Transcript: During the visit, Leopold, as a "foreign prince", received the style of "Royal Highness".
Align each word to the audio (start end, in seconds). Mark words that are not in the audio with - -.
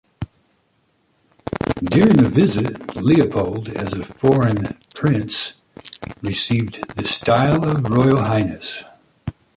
During 1.83 2.17
the 2.17 2.27
visit, 2.27 2.95
Leopold, 2.95 3.67
as 3.69 3.93
a 3.93 4.03
"foreign 4.03 4.75
prince", 4.95 5.53
received 6.23 6.83
the 6.97 7.05
style 7.05 7.63
of 7.63 7.83
"Royal 7.87 8.17
Highness". 8.23 8.83